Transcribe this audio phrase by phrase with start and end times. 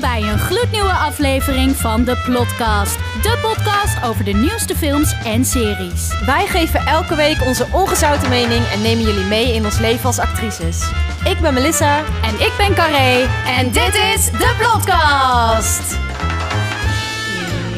[0.00, 2.96] Welkom bij een gloednieuwe aflevering van de Plotcast.
[3.22, 6.24] De podcast over de nieuwste films en series.
[6.26, 10.18] Wij geven elke week onze ongezouten mening en nemen jullie mee in ons leven als
[10.18, 10.90] actrices.
[11.24, 11.98] Ik ben Melissa.
[11.98, 13.26] En ik ben Carré.
[13.46, 15.96] En dit is de Plotcast.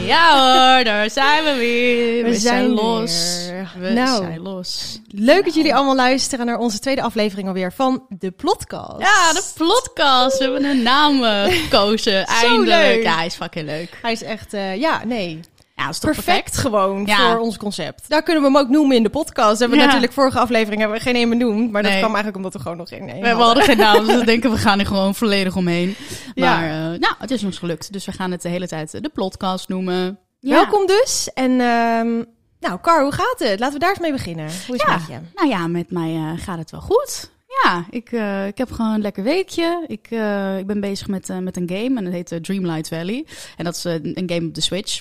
[0.06, 0.30] Ja
[0.74, 2.24] hoor, daar zijn we weer.
[2.24, 3.46] We, We zijn, zijn los.
[3.46, 3.49] weer.
[3.80, 4.22] We Nou.
[4.22, 5.00] zijn los.
[5.08, 8.98] Leuk dat jullie allemaal luisteren naar onze tweede aflevering alweer van de Plotcast.
[9.00, 10.38] Ja, de podcast.
[10.38, 12.26] We hebben een naam eh, gekozen.
[12.26, 12.66] Eindelijk.
[12.82, 13.02] leuk.
[13.02, 13.98] Ja, hij is fucking leuk.
[14.02, 15.40] Hij is echt, eh, ja, nee,
[15.76, 17.30] Ja, is toch perfect, gewoon Ja.
[17.30, 18.08] voor ons concept.
[18.08, 19.52] Daar kunnen we hem ook noemen in de podcast.
[19.52, 19.84] We hebben Ja.
[19.84, 22.76] natuurlijk vorige aflevering hebben we geen een benoemd, maar dat kwam eigenlijk omdat we gewoon
[22.76, 25.56] nog geen een We hadden geen naam, dus we denken we gaan er gewoon volledig
[25.56, 25.96] omheen.
[26.34, 26.56] Ja.
[26.56, 27.92] Maar eh, nou, het is ons gelukt.
[27.92, 30.18] Dus we gaan het de hele tijd de podcast noemen.
[30.40, 31.30] Welkom dus.
[31.34, 32.22] En ehm,
[32.60, 33.58] nou, Car, hoe gaat het?
[33.60, 34.50] Laten we daar eens mee beginnen.
[34.66, 34.92] Hoe is Ja.
[34.92, 35.20] het met je?
[35.34, 37.30] Nou ja, met mij eh, gaat het wel goed.
[37.64, 39.84] Ja, ik, eh, ik heb gewoon een lekker weekje.
[39.86, 43.26] Ik, eh, ik ben bezig met, met een game en dat heet Dreamlight Valley.
[43.56, 45.00] En dat is een game op de Switch.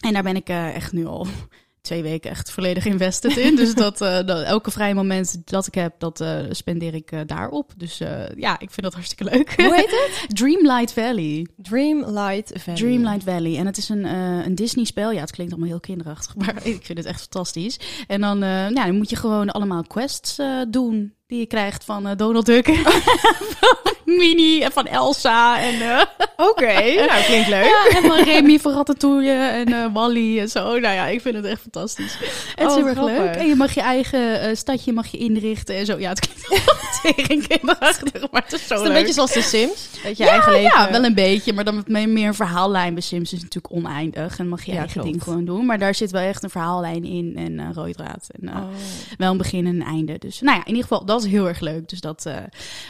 [0.00, 1.26] En daar ben ik echt nu al
[1.80, 3.56] twee weken echt volledig invested in.
[3.56, 7.20] dus dat, eh, dat elke vrije moment dat ik heb, dat eh, spendeer ik eh,
[7.26, 7.72] daarop.
[7.76, 7.98] Dus
[8.36, 9.54] ja, ik vind dat hartstikke leuk.
[9.56, 10.26] Hoe heet het?
[10.38, 11.46] Dreamlight Valley.
[11.56, 12.80] Dreamlight Valley.
[12.80, 13.56] Dreamlight Valley.
[13.56, 14.04] En het is een,
[14.44, 15.12] een Disney-spel.
[15.12, 17.80] Ja, het klinkt allemaal heel kinderachtig, maar ik vind het echt fantastisch.
[18.06, 22.46] En dan, ja, dan moet je gewoon allemaal quests doen die je krijgt van Donald
[22.46, 22.66] Duck,
[24.16, 26.02] Minnie en van Elsa en, eh,
[26.48, 26.72] Oké,
[27.06, 27.64] nou klinkt leuk.
[27.64, 30.62] ja, en van Remy van Ratatouille en eh, Wally en zo.
[30.78, 32.16] Nou ja, ik vind het echt fantastisch.
[32.54, 33.34] Het is Oh, heel erg leuk.
[33.34, 35.98] En je mag je eigen eh, stadje mag je inrichten en zo.
[35.98, 36.74] Ja, het klinkt wel
[37.14, 39.88] tegen kinderachtig, maar het is zo Het is een beetje zoals de Sims.
[40.02, 40.78] Dat je Ja, eigen leven...
[40.78, 41.52] ja, wel een beetje.
[41.52, 42.94] Maar dan met me- meer een verhaallijn.
[42.94, 44.38] Bij Sims is natuurlijk oneindig.
[44.38, 45.08] En mag je Ja, eigen klopt.
[45.10, 45.66] ding gewoon doen.
[45.66, 47.32] Maar daar zit wel echt een verhaallijn in.
[47.36, 48.26] En draad.
[48.40, 48.64] En Oh.
[49.18, 50.18] wel een begin en een einde.
[50.18, 51.88] Dus nou ja, in ieder geval, dat is heel erg leuk.
[51.88, 52.26] Dus dat,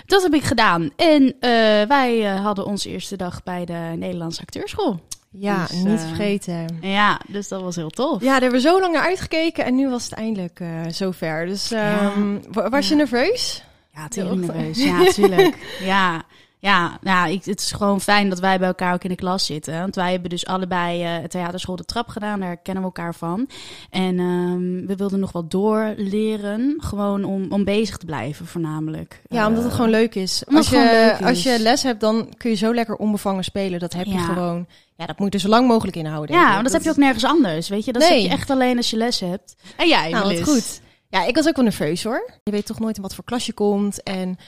[0.06, 0.90] dat heb ik gedaan.
[1.10, 1.50] En eh,
[1.88, 5.00] wij eh, hadden onze eerste dag bij de Nederlandse acteurschool.
[5.30, 6.78] Ja, Dus, niet eh, vergeten.
[6.80, 8.20] Ja, dus dat was heel tof.
[8.20, 11.46] Ja, daar hebben we zo lang naar uitgekeken en nu was het eindelijk zover.
[11.46, 13.64] Dus ehm, wa- was je nerveus?
[13.94, 14.34] Ja, Ja.
[14.34, 14.82] nerveus.
[14.84, 15.56] Ja, tuurlijk.
[15.82, 16.22] ja,
[16.60, 19.46] ja, ja ik, het is gewoon fijn dat wij bij elkaar ook in de klas
[19.46, 19.78] zitten.
[19.80, 22.40] Want wij hebben dus allebei eh theaterschool de trap gedaan.
[22.40, 23.48] Daar kennen we elkaar van.
[23.90, 26.74] En ehm, we wilden nog wat doorleren.
[26.78, 29.20] Gewoon om, om bezig te blijven voornamelijk.
[29.28, 30.42] Ja, omdat het Eh, gewoon leuk is.
[30.46, 31.26] omdat Als je, is.
[31.26, 33.78] als je les hebt, dan kun je zo lekker onbevangen spelen.
[33.80, 34.24] Dat heb je Ja.
[34.24, 34.66] gewoon...
[34.96, 36.36] Ja, dat moet je zo lang mogelijk inhouden.
[36.36, 37.68] Ja, want dat, heb je ook nergens anders.
[37.68, 38.20] Weet je, dat Nee.
[38.20, 39.54] heb je echt alleen als je les hebt.
[39.76, 40.48] En jij, Nou, Melis?
[40.48, 40.80] goed.
[41.08, 42.30] Ja, ik was ook wel nerveus hoor.
[42.44, 44.02] Je weet toch nooit in wat voor klas je komt.
[44.02, 44.38] En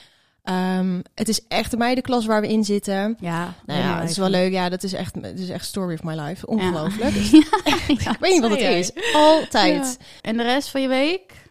[0.43, 3.17] ehm, het is echt de meidenklas waar we in zitten.
[3.19, 4.51] Ja, Nou ja, het is wel leuk.
[4.51, 6.47] Ja, dat is echt, het is echt story of my life.
[6.47, 7.13] Ongelooflijk.
[7.23, 8.91] Ja, Ik weet niet wat het is.
[9.13, 9.97] Altijd.
[10.21, 11.41] En de rest van je week?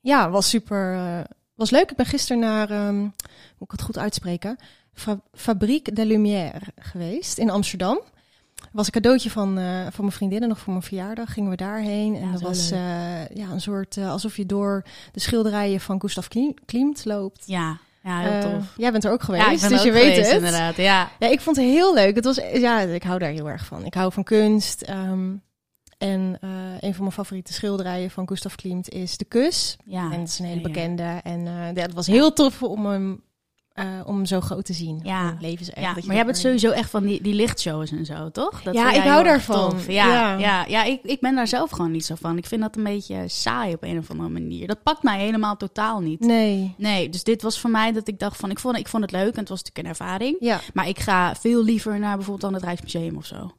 [0.00, 0.94] Ja, was super.
[0.94, 1.20] eh,
[1.54, 1.90] was leuk.
[1.90, 3.12] Ik ben gisteren naar, ehm, moet
[3.58, 4.56] ik het goed uitspreken,
[4.94, 8.00] Fa Fabrique de Lumière geweest in Amsterdam.
[8.72, 11.32] was een cadeautje van, eh, van mijn vriendinnen, nog voor mijn verjaardag.
[11.32, 12.16] Gingen we daarheen.
[12.16, 14.82] En dat was eh, ja, een soort, alsof je door
[15.12, 16.26] de schilderijen van Gustav
[16.66, 17.42] Klimt loopt.
[17.46, 18.64] Ja, ja heel Eh, tof.
[18.76, 20.34] jij bent er ook geweest, Ja, ik ben dus je weet het.
[20.34, 20.76] inderdaad.
[20.76, 22.14] Ja, Ja, ik vond het heel leuk.
[22.14, 23.84] Het was, ja, ik hou daar heel erg van.
[23.84, 24.82] Ik hou van kunst.
[24.82, 25.30] ehm,
[25.98, 26.48] en eh,
[26.80, 29.76] een van mijn favoriete schilderijen van Gustav Klimt is De Kus.
[29.84, 30.12] ja.
[30.12, 31.20] En het is een hele bekende.
[31.22, 33.22] En eh, ja, het was heel tof om hem,
[33.78, 35.00] eh, om zo groot te zien.
[35.02, 35.36] Ja.
[35.40, 35.86] Leven is echt.
[35.86, 38.62] Ja, dat je maar jij bent sowieso echt van die, die lichtshows en zo, toch?
[38.62, 39.70] Dat Ja, ik hou daarvan.
[39.70, 39.86] tof.
[39.86, 40.36] Ja, Ja.
[40.38, 40.64] ja.
[40.68, 42.36] Ja, ik, ik ben daar zelf gewoon niet zo van.
[42.38, 44.66] Ik vind dat een beetje saai op een of andere manier.
[44.66, 46.20] Dat pakt mij helemaal totaal niet.
[46.20, 46.74] Nee.
[46.76, 49.12] Nee, dus dit was voor mij dat ik dacht van, ik vond, ik vond het
[49.12, 50.36] leuk en het was natuurlijk een ervaring.
[50.40, 50.60] Ja.
[50.74, 53.50] Maar ik ga veel liever naar bijvoorbeeld dan het Rijksmuseum of zo.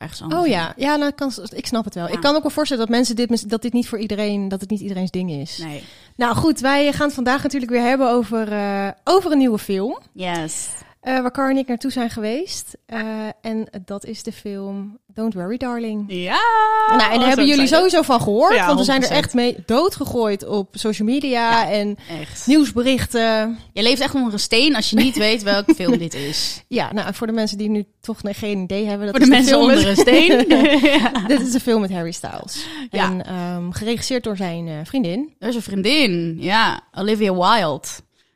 [0.00, 0.40] Ergens anders.
[0.40, 2.06] Oh ja, ja nou, kan, ik snap het wel.
[2.06, 2.12] Ja.
[2.12, 4.70] Ik kan ook wel voorstellen dat mensen dit, dat dit niet voor iedereen, dat het
[4.70, 5.58] niet iedereen's ding is.
[5.58, 5.82] Nee.
[6.16, 9.98] Nou goed, wij gaan het vandaag natuurlijk weer hebben over, eh, over een nieuwe film.
[10.12, 10.68] Yes.
[11.00, 12.76] Eh, waar Car en ik naartoe zijn geweest.
[12.86, 13.00] Eh,
[13.40, 16.04] en dat is de film Don't Worry Darling.
[16.08, 16.40] Ja.
[16.88, 18.54] nou, en daar hebben jullie sowieso van gehoord.
[18.54, 19.12] Ja, want we zijn er 100%.
[19.12, 22.46] echt mee doodgegooid op social media en Echt.
[22.46, 23.58] nieuwsberichten.
[23.72, 26.64] Je leeft echt onder een steen als je niet weet welke film dit is.
[26.68, 29.06] Ja, nou, voor de mensen die nu toch nog geen idee hebben.
[29.06, 30.48] Dat Voor de is mensen onder een steen.
[31.00, 31.12] ja.
[31.26, 32.66] Dit is de film met Harry Styles.
[32.90, 33.04] Ja.
[33.04, 35.34] En ehm, geregisseerd door zijn eh, vriendin.
[35.38, 37.88] Er is een vriendin, ja, Olivia Wilde.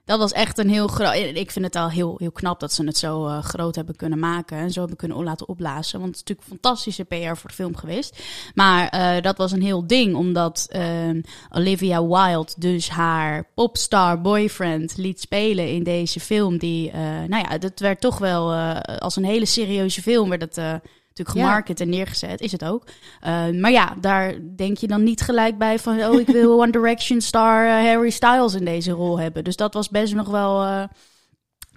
[0.04, 1.14] Dat was echt een heel groot.
[1.14, 4.18] Ik vind het al heel, heel knap dat ze het zo eh, groot hebben kunnen
[4.18, 6.00] maken en zo hebben kunnen laten opblazen.
[6.00, 8.22] Want het is natuurlijk fantastische PR voor de film geweest.
[8.54, 11.20] Maar eh, dat was een heel ding, omdat ehm,
[11.50, 16.58] Olivia Wilde dus haar popstar boyfriend liet spelen in deze film.
[16.58, 18.54] Die, eh, nou ja, dat werd toch wel
[18.98, 20.82] als een hele serieuze film werd het.
[21.14, 21.43] Eh, natuurlijk Ja.
[21.44, 22.84] gemarket en neergezet, is het ook.
[23.26, 26.05] Uh, maar ja, daar denk je dan niet gelijk bij van...
[26.05, 29.44] oh, ik wil One Direction star uh, Harry Styles in deze rol hebben.
[29.44, 30.84] Dus dat was best nog wel uh,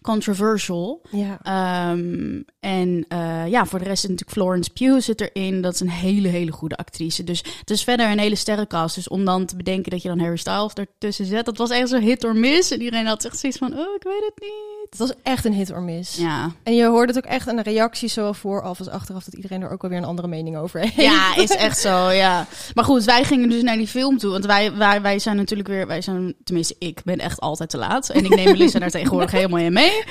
[0.01, 1.01] controversial.
[1.11, 1.39] Ja.
[1.41, 5.61] Ehm, en eh, ja, voor de rest is natuurlijk Florence Pugh zit erin.
[5.61, 7.23] Dat is een hele, hele goede actrice.
[7.23, 8.95] Dus het is verder een hele sterrencast.
[8.95, 11.89] Dus om dan te bedenken dat je dan Harry Styles ertussen zet, dat was echt
[11.89, 12.71] zo hit or miss.
[12.71, 14.76] En iedereen had echt zoiets van, oh, ik weet het niet.
[14.89, 16.15] Het was echt een hit or miss.
[16.17, 19.33] Ja, En je hoorde het ook echt aan de reacties, zowel vooraf als achteraf, dat
[19.33, 20.95] iedereen er ook alweer een andere mening over heeft.
[20.95, 22.45] Ja, is echt zo, ja.
[22.73, 24.31] Maar goed, wij gingen dus naar die film toe.
[24.31, 27.77] Want wij, wij, wij zijn natuurlijk weer, wij zijn, tenminste ik ben echt altijd te
[27.77, 28.09] laat.
[28.09, 30.03] En ik neem Melissa daar tegenwoordig helemaal in mee.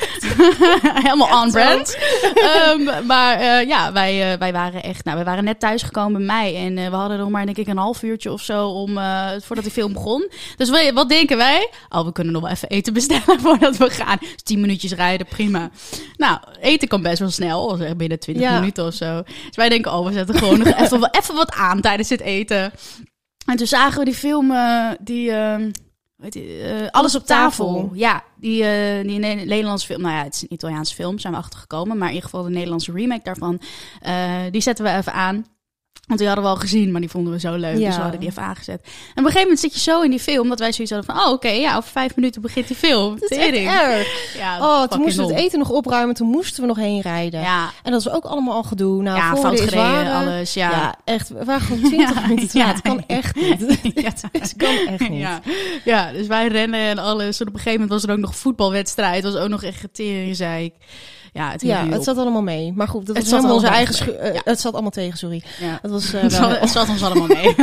[1.05, 1.97] helemaal on brand.
[2.35, 6.27] Ehm, maar eh, ja, wij, eh, wij waren echt, nou, wij waren net thuisgekomen bij
[6.37, 6.57] mij.
[6.57, 8.99] En eh, we hadden nog maar, denk ik, een half uurtje of zo om,
[9.43, 10.31] voordat die film begon.
[10.57, 11.71] Dus we- wat denken wij?
[11.89, 14.19] Oh, we kunnen nog wel even eten bestellen voordat we gaan.
[14.21, 15.71] Dus minuutjes rijden, prima.
[16.17, 18.59] Nou, eten kan best wel snel, zeg binnen 20 Ja.
[18.59, 19.23] minuten of zo.
[19.23, 22.73] Dus wij denken, oh, we zetten gewoon nog even, even wat aan tijdens het eten.
[23.47, 25.57] En toen zagen we die film, eh, die, eh,
[26.29, 27.91] die, eh, Alles op tafel.
[27.95, 31.33] Ja, die, eh, die Ne- Nederlandse film, nou ja, het is een Italiaanse film, zijn
[31.33, 31.99] we achtergekomen.
[31.99, 33.61] Maar in ieder geval de Nederlandse remake daarvan,
[34.51, 35.47] die zetten we even aan.
[36.07, 37.79] Want die hadden we al gezien, maar die vonden we zo leuk.
[37.79, 37.87] Ja.
[37.87, 38.81] Dus we hadden die even aangezet.
[38.83, 41.15] En op een gegeven moment zit je zo in die film, dat wij zoiets hadden
[41.15, 43.19] van, oh oké, ja, over vijf minuten begint die film.
[43.21, 43.69] Dat is echt Tering.
[43.71, 44.35] erg.
[44.39, 47.41] Ja, Oh, toen moesten we het eten nog opruimen, toen moesten we nog heen rijden.
[47.41, 49.03] Ja, En dat was ook allemaal al gedoe.
[49.03, 50.55] Nou, ja fout er gereden, waren- alles.
[50.55, 50.95] Ja, Ja.
[51.05, 51.29] echt.
[51.29, 52.67] We waren gewoon 20 minuten te Ja.
[52.67, 53.81] Het kan echt niet.
[53.95, 54.13] Ja.
[54.33, 55.21] Het kan echt niet.
[55.21, 55.41] Ja,
[55.85, 57.41] ja, dus wij rennen en alles.
[57.41, 59.25] En op een gegeven moment was er ook nog voetbalwedstrijd.
[59.25, 60.75] Het was ook nog echt getering, zei ik.
[61.37, 62.73] Ja, het, Ja, zat allemaal mee.
[62.75, 64.41] Maar goed, dat Het was zat onze allemaal eigen schu- eh, Ja.
[64.45, 65.43] Het zat allemaal tegen, sorry.
[65.61, 65.79] Ja.
[65.83, 67.55] Was, eh, Het zat, het zat ons allemaal mee.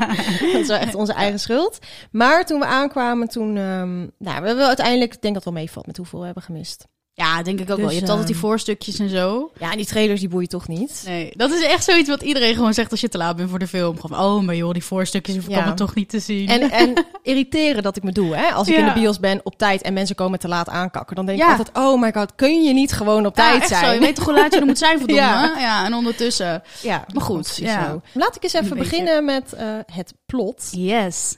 [0.52, 1.78] dat was echt onze eigen schuld.
[2.10, 3.56] Maar toen we aankwamen, toen...
[3.56, 5.14] ehm, nou, we hebben uiteindelijk...
[5.14, 6.86] Ik denk dat het wel meevalt met hoeveel we hebben gemist.
[7.14, 7.88] Ja, denk ik ook Dus, wel.
[7.90, 9.50] Je hebt altijd die ehm, voorstukjes en zo.
[9.58, 11.02] Ja, en die trailers die boeien toch niet.
[11.06, 13.58] Nee, dat is echt zoiets wat iedereen gewoon zegt als je te laat bent voor
[13.58, 14.00] de film.
[14.00, 15.74] Gewoon, oh, maar joh, die voorstukjes hoef ik Ja.
[15.74, 16.48] toch niet te zien.
[16.48, 18.52] En, en irriteren dat ik me doe, hè?
[18.52, 18.80] Als ik Ja.
[18.80, 21.48] in de bios ben op tijd en mensen komen te laat aankakken, dan denk ik
[21.48, 23.84] altijd: oh my god, kun je niet gewoon op tijd zijn?
[23.84, 23.92] Zo.
[23.92, 25.22] Je weet toch hoe laat je er moet zijn, verdomme.
[25.32, 25.54] Ja.
[25.58, 25.84] Ja.
[25.86, 26.62] en ondertussen.
[26.82, 27.84] Ja, Maar goed, ja.
[27.90, 28.00] zo.
[28.14, 30.68] Laat ik eens even beginnen met eh, het plot.
[30.70, 31.36] Yes.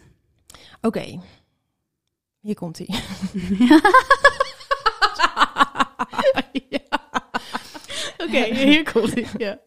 [0.81, 1.21] Oké,
[2.41, 2.89] hier komt hij.
[6.69, 7.01] ja.
[8.19, 9.27] Oké, hier komt ie.
[9.37, 9.59] Ja.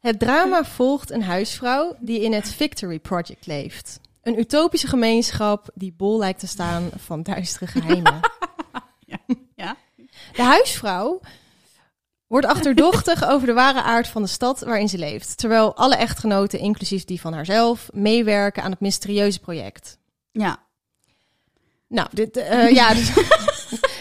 [0.00, 4.00] Het drama volgt een huisvrouw die in het Victory Project leeft.
[4.22, 8.20] Een utopische gemeenschap die bol lijkt te staan van duistere geheimen.
[9.06, 9.76] Ja.
[10.32, 11.20] De huisvrouw
[12.26, 15.38] wordt achterdochtig over de ware aard van de stad waarin ze leeft.
[15.38, 19.98] Terwijl alle echtgenoten, inclusief die van haarzelf, meewerken aan het mysterieuze project.
[20.32, 20.58] Ja.
[21.86, 23.12] Nou, dit, eh, ja, dus,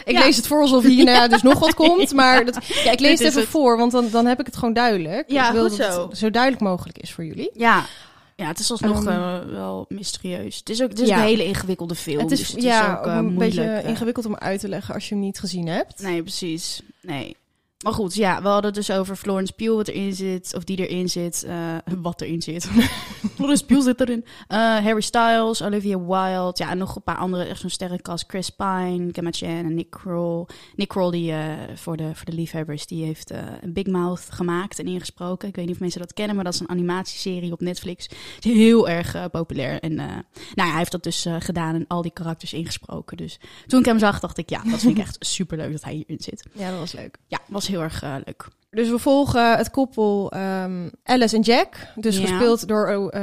[0.10, 0.24] ik Ja.
[0.24, 2.14] lees het voor alsof hierna dus nog wat komt.
[2.14, 3.50] Maar dat, ja, ik lees Dit het even het.
[3.50, 5.32] voor, want dan, dan heb ik het gewoon duidelijk.
[5.32, 6.08] Ja, ik wil goed dat zo.
[6.10, 7.50] het zo duidelijk mogelijk is voor jullie.
[7.54, 7.86] Ja.
[8.36, 10.58] Ja, het is alsnog Ehm, eh, wel mysterieus.
[10.58, 11.18] Het is ook het is ja.
[11.18, 12.20] een hele ingewikkelde film.
[12.20, 13.56] het is, dus het ja, is ook eh, een moeilijk.
[13.56, 13.90] beetje eh.
[13.90, 16.02] ingewikkeld om uit te leggen als je hem niet gezien hebt.
[16.02, 16.82] Nee, precies.
[17.02, 17.36] Nee.
[17.84, 20.88] Maar goed, ja, we hadden het dus over Florence Pugh wat erin zit, of die
[20.88, 22.70] erin zit, eh, wat erin zit.
[23.36, 24.26] Florence Pugh zit erin.
[24.48, 28.24] Eh, Harry Styles, Olivia Wilde, ja, en nog een paar andere, echt zo'n sterrenkast.
[28.28, 30.46] Chris Pine, Gemma Chan en Nick Kroll.
[30.76, 33.32] Nick Kroll, die eh, voor, de, voor de liefhebbers, die heeft
[33.62, 35.48] een Big Mouth gemaakt en ingesproken.
[35.48, 38.10] Ik weet niet of mensen dat kennen, maar dat is een animatieserie op Netflix.
[38.40, 39.80] Is heel erg populair.
[39.80, 40.24] En nou
[40.54, 43.18] ja, hij heeft dat dus gedaan en al die karakters ingesproken.
[43.18, 45.84] Dus toen ik hem zag, dacht ik, ja, dat vind ik echt super leuk dat
[45.84, 46.46] hij hierin zit.
[46.54, 47.18] Ja, dat was leuk.
[47.28, 48.48] Ja, was heel erg eh, leuk.
[48.70, 51.76] Dus we volgen het koppel ehm, Alice en Jack.
[51.96, 52.22] Dus Ja.
[52.28, 53.22] gespeeld door, eh,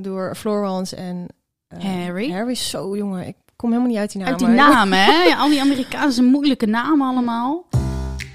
[0.00, 1.26] door Florence en
[1.68, 2.30] eh, Harry.
[2.32, 3.26] Harry is zo jongen.
[3.26, 4.28] Ik kom helemaal niet uit die naam.
[4.30, 5.22] Uit die namen, hè?
[5.22, 7.64] Ja, al die Amerikaanse moeilijke namen allemaal.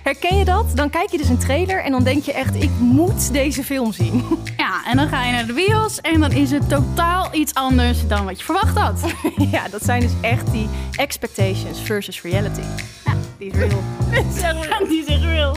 [0.04, 0.66] Herken je dat?
[0.76, 3.92] Dan kijk je dus een trailer en dan denk je echt, ik moet deze film
[3.94, 4.24] zien.
[4.58, 8.08] Ja, en dan ga je naar de bios en dan is het totaal iets anders
[8.08, 9.14] dan wat je verwacht had.
[9.52, 12.62] ja, dat zijn dus echt die expectations versus reality.
[13.40, 13.82] Die is real.
[14.88, 15.56] Die is echt real.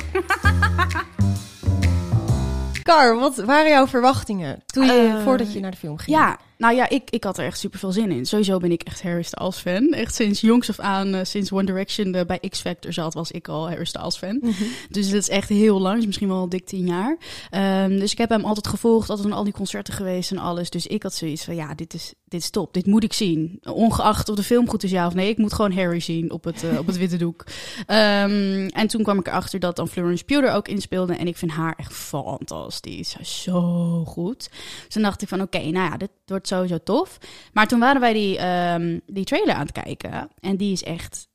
[2.82, 6.16] Car, wat waren jouw verwachtingen toen je, Eh, voordat je naar de film ging?
[6.16, 8.26] Ja, nou ja, ik, ik had er echt super veel zin in.
[8.26, 9.92] Sowieso ben ik echt Harry Styles fan.
[9.92, 13.30] Echt sinds jongs af aan, eh, sinds One Direction er bij X Factor zat, was
[13.30, 14.38] ik al Harry Styles fan.
[14.40, 14.52] Mhm.
[14.90, 17.16] Dus dat is echt heel lang, is misschien wel dik tien jaar.
[17.50, 20.70] Ehm, dus ik heb hem altijd gevolgd, altijd aan al die concerten geweest en alles.
[20.70, 22.74] Dus ik had zoiets van, ja, dit is, dit is top.
[22.74, 23.60] Dit moet ik zien.
[23.62, 25.28] Ongeacht of de film goed is, ja of nee.
[25.28, 27.44] Ik moet gewoon Harry zien op het, eh, op het witte doek.
[27.86, 31.14] Ehm, en toen kwam ik erachter dat dan Florence Pugh er ook in speelde.
[31.14, 33.16] En ik vind haar echt fantastisch.
[33.20, 34.48] Is zo goed.
[34.50, 37.18] Dus toen dacht ik van, oké, nou ja, dit wordt sowieso tof.
[37.52, 40.28] Maar toen waren wij die, ehm, die trailer aan het kijken.
[40.40, 41.30] En die is echt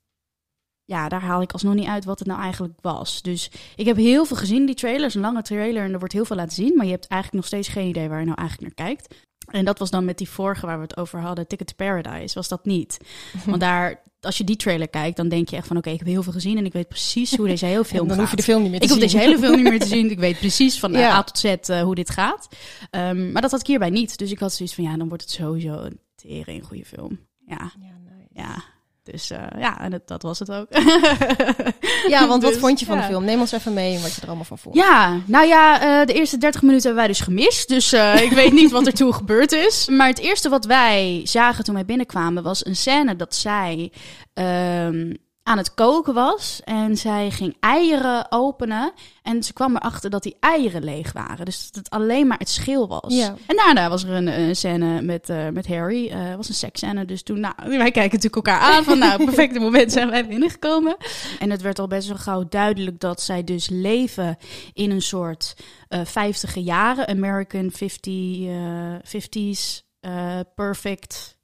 [0.88, 3.22] ja, daar haal ik alsnog niet uit wat het nou eigenlijk was.
[3.22, 5.02] Dus ik heb heel veel gezien, die trailer.
[5.02, 6.76] Het is een lange trailer en er wordt heel veel laten zien.
[6.76, 9.16] Maar je hebt eigenlijk nog steeds geen idee waar je nou eigenlijk naar kijkt.
[9.48, 12.34] En dat was dan met die vorige waar we het over hadden, Ticket to Paradise,
[12.36, 12.98] was dat niet.
[13.46, 15.78] Want daar, als je die trailer kijkt, dan denk je echt van...
[15.78, 18.10] oké, ik heb heel veel gezien en ik weet precies hoe deze hele film dan
[18.18, 18.20] gaat.
[18.20, 19.10] hoef je de film niet meer te Ik hoef zien.
[19.10, 20.12] deze hele film niet meer te zien.
[20.12, 21.12] Ik weet precies van eh, Ja.
[21.16, 22.48] A tot Z eh, hoe dit gaat.
[22.90, 24.18] Ehm, maar dat had ik hierbij niet.
[24.18, 27.20] Dus ik had zoiets van, ja, dan wordt het sowieso een tering goede film.
[27.46, 28.28] Ja, Ja, nice.
[28.34, 28.64] ja.
[29.12, 30.68] Dus eh, ja, en dat, dat was het ook.
[32.08, 33.02] Ja, want wat Dus, vond je van ja.
[33.02, 33.26] de film?
[33.26, 34.76] Neem ons even mee wat je er allemaal van vond.
[34.76, 37.68] Ja, nou ja, eh, de eerste 30 minuten hebben wij dus gemist.
[37.68, 39.88] Dus eh, ik weet niet wat er toen gebeurd is.
[39.88, 43.92] Maar het eerste wat wij zagen toen wij binnenkwamen was een scène dat zij
[44.34, 45.14] ehm,
[45.48, 46.62] aan het koken was.
[46.64, 48.92] En zij ging eieren openen.
[49.24, 51.46] En ze kwam erachter dat die eieren leeg waren.
[51.46, 53.14] Dus dat het alleen maar het schil was.
[53.14, 53.36] Ja.
[53.46, 56.10] En daarna was er een, een scène met, eh, met Harry.
[56.10, 57.06] Eh was een seksscène.
[57.06, 58.84] Dus toen, nou, wij kijken natuurlijk elkaar aan.
[58.84, 60.98] Van nou, perfecte moment zijn wij binnengekomen.
[61.40, 64.38] En het werd al best wel gauw duidelijk dat zij dus leven
[64.74, 65.56] in een soort
[65.88, 67.08] eh 50 jaren.
[67.08, 68.14] American 50,
[68.46, 71.37] eh 50s eh, perfect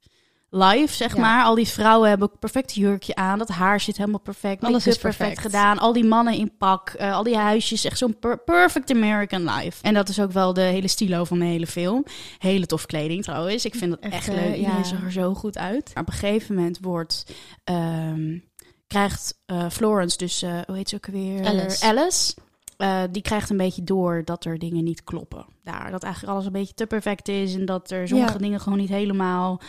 [0.54, 1.20] life, zeg Ja.
[1.20, 1.44] maar.
[1.44, 3.38] Al die vrouwen hebben een perfect jurkje aan.
[3.38, 4.64] Dat haar zit helemaal perfect.
[4.64, 5.38] Alles is perfect.
[5.38, 5.78] gedaan.
[5.78, 6.88] Al die mannen in pak.
[6.88, 7.84] eh, al die huisjes.
[7.84, 9.82] Echt zo'n per- perfect American life.
[9.82, 12.04] En dat is ook wel de hele stilo van de hele film.
[12.38, 13.64] Hele tof kleding trouwens.
[13.64, 14.36] Ik vind dat echt, Echt, leuk.
[14.38, 14.84] eh, Iedereen ja.
[14.84, 15.90] zag er zo goed uit.
[15.94, 17.24] Maar op een gegeven moment wordt...
[17.64, 18.38] ehm,
[18.86, 20.42] krijgt eh, Florence dus...
[20.42, 21.46] eh, hoe heet ze ook weer?
[21.46, 21.84] Alice.
[21.86, 22.34] Alice.
[22.76, 25.46] Eh, die krijgt een beetje door dat er dingen niet kloppen.
[25.62, 27.54] Daar, dat eigenlijk alles een beetje te perfect is.
[27.54, 28.38] En dat er sommige Ja.
[28.38, 29.60] dingen gewoon niet helemaal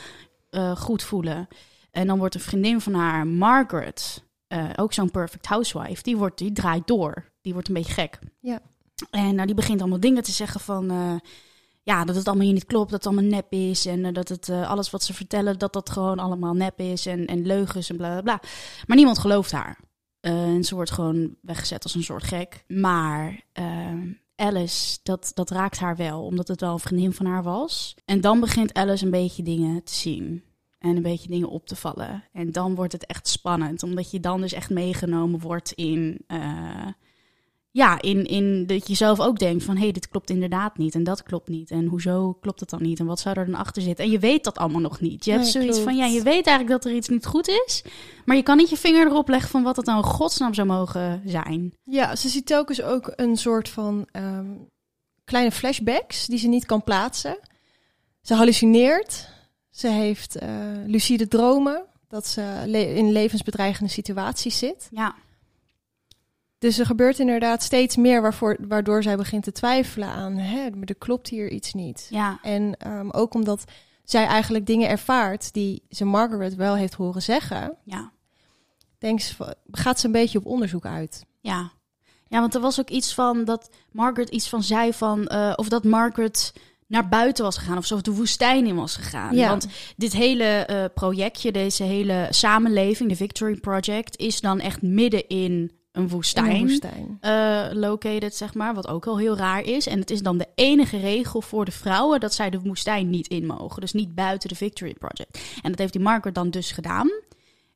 [0.49, 1.47] eh, goed voelen.
[1.91, 6.37] En dan wordt een vriendin van haar, Margaret, eh, ook zo'n perfect housewife, die, wordt,
[6.37, 7.31] die draait door.
[7.41, 8.19] Die wordt een beetje gek.
[8.39, 8.59] Ja.
[9.09, 10.91] En nou, die begint allemaal dingen te zeggen van...
[10.91, 11.15] eh,
[11.83, 13.85] ja, dat het allemaal hier niet klopt, dat het allemaal nep is.
[13.85, 17.05] En dat het alles wat ze vertellen, dat dat gewoon allemaal nep is.
[17.05, 18.49] En, en leugens en bla bla bla.
[18.85, 19.79] Maar niemand gelooft haar.
[20.19, 22.63] En ze wordt gewoon weggezet als een soort gek.
[22.67, 27.43] Maar ehm, Alice, dat, dat raakt haar wel, omdat het wel een vriendin van haar
[27.43, 27.95] was.
[28.05, 30.43] En dan begint Alice een beetje dingen te zien.
[30.79, 32.23] En een beetje dingen op te vallen.
[32.31, 36.23] En dan wordt het echt spannend, omdat je dan dus echt meegenomen wordt in.
[36.27, 36.87] eh,
[37.75, 40.95] ja, in, in dat je zelf ook denkt van hé, hey, dit klopt inderdaad niet
[40.95, 41.71] en dat klopt niet.
[41.71, 42.99] En hoezo klopt het dan niet?
[42.99, 44.05] En wat zou er dan achter zitten?
[44.05, 45.25] En je weet dat allemaal nog niet.
[45.25, 47.83] Je hebt Nee, zoiets van ja, je weet eigenlijk dat er iets niet goed is.
[48.25, 50.67] Maar je kan niet je vinger erop leggen van wat het nou in godsnaam zou
[50.67, 51.73] mogen zijn.
[51.83, 54.47] Ja, ze ziet telkens ook een soort van ehm,
[55.23, 57.37] kleine flashbacks die ze niet kan plaatsen.
[58.21, 59.29] Ze hallucineert.
[59.69, 60.49] Ze heeft eh,
[60.85, 61.85] lucide dromen.
[62.07, 64.87] Dat ze le- in levensbedreigende situaties zit.
[64.91, 65.15] Ja,
[66.65, 70.37] Dus er gebeurt inderdaad steeds meer waarvoor, waardoor zij begint te twijfelen aan...
[70.37, 72.07] Hè, er klopt hier iets niet.
[72.09, 73.63] ja, En ehm, ook omdat
[74.03, 77.77] zij eigenlijk dingen ervaart die ze Margaret wel heeft horen zeggen...
[77.83, 78.11] ja.
[78.97, 81.25] Denkt ze, gaat ze een beetje op onderzoek uit.
[81.41, 81.71] Ja.
[82.27, 85.27] ja, want er was ook iets van dat Margaret iets van zei van...
[85.27, 86.53] eh, of dat Margaret
[86.87, 89.35] naar buiten was gegaan of zo, de woestijn in was gegaan.
[89.35, 89.49] Ja.
[89.49, 94.17] Want dit hele eh, projectje, deze hele samenleving, de Victory Project...
[94.17, 97.17] is dan echt midden in een woestijn.
[97.21, 98.73] Eh, located, zeg maar.
[98.73, 99.87] Wat ook al heel raar is.
[99.87, 103.27] En het is dan de enige regel voor de vrouwen dat zij de woestijn niet
[103.27, 103.81] in mogen.
[103.81, 105.39] Dus niet buiten de Victory Project.
[105.61, 107.11] En dat heeft die Margaret dan dus gedaan.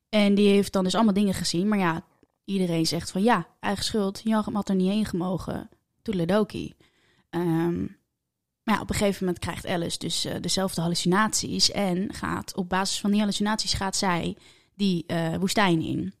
[0.08, 1.68] En die heeft dan dus allemaal dingen gezien.
[1.68, 2.04] Maar ja,
[2.44, 4.20] iedereen zegt van ja, eigen schuld.
[4.24, 5.68] Jan had er niet heen gemogen.
[6.02, 6.74] Toedeledoki.
[7.30, 7.84] Ehm
[8.70, 11.70] maar ja, op een gegeven moment krijgt Alice dus eh, dezelfde hallucinaties.
[11.70, 14.36] En gaat op basis van die hallucinaties gaat zij
[14.74, 16.14] die eh, woestijn in.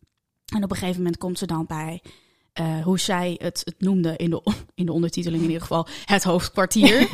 [0.50, 2.02] En op een gegeven moment komt ze dan bij
[2.52, 4.42] eh, hoe zij het, het noemde in de,
[4.74, 6.98] in de ondertiteling in ieder geval, het hoofdkwartier.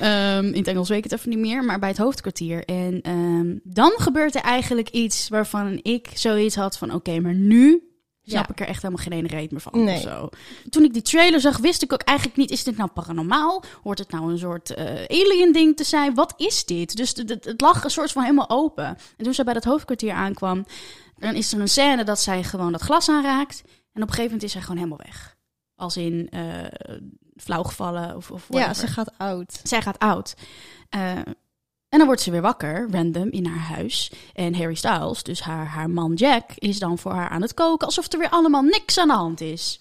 [0.00, 2.64] Ehm, in het Engels weet ik het even niet meer, maar bij het hoofdkwartier.
[2.64, 7.82] En ehm, dan gebeurt er eigenlijk iets waarvan ik zoiets had van, oké, maar nu
[8.24, 8.52] snap Ja.
[8.52, 9.84] ik er echt helemaal geen ene reet meer van.
[9.84, 9.96] Nee.
[9.96, 10.28] Of zo.
[10.70, 13.62] Toen ik die trailer zag, wist ik ook eigenlijk niet, is dit nou paranormaal?
[13.82, 16.14] Hoort het nou een soort eh, alien ding te zijn?
[16.14, 16.96] Wat is dit?
[16.96, 18.84] Dus het, lag een soort van helemaal open.
[19.16, 20.66] En toen zij bij dat hoofdkwartier aankwam,
[21.26, 23.62] dan is er een scène dat zij gewoon dat glas aanraakt.
[23.66, 25.36] En op een gegeven moment is zij gewoon helemaal weg.
[25.74, 26.64] Als in eh
[27.36, 29.60] flauw gevallen of, of Ja, ze gaat oud.
[29.62, 30.34] Zij gaat oud.
[30.88, 31.16] Eh,
[31.88, 34.12] en dan wordt ze weer wakker, random, in haar huis.
[34.32, 37.86] En Harry Styles, dus haar, haar man Jack, is dan voor haar aan het koken.
[37.86, 39.78] Alsof er weer allemaal niks aan de hand is.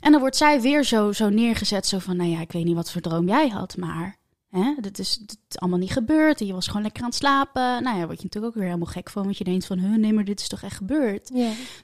[0.00, 1.86] En dan wordt zij weer zo, zo neergezet.
[1.86, 4.16] Zo van, nou ja, ik weet niet wat voor droom jij had, maar...
[4.54, 6.40] Hè, dit, is, is allemaal niet gebeurd.
[6.40, 7.82] En je was gewoon lekker aan het slapen.
[7.82, 9.24] Nou ja, word je natuurlijk ook weer helemaal gek van.
[9.24, 11.30] Want je denkt van, huh, nee, maar dit is toch echt gebeurd?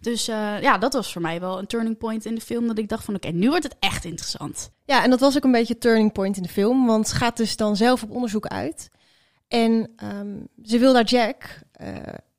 [0.00, 2.66] Dus eh, ja, dat was voor mij wel een turning point in de film.
[2.66, 4.70] Dat ik dacht van, oké, nu wordt het echt interessant.
[4.84, 6.86] ja, en dat was ook een beetje turning point in de film.
[6.86, 8.90] Want ze gaat dus dan zelf op onderzoek uit.
[9.48, 11.88] En ehm, ze wil daar Jack, eh,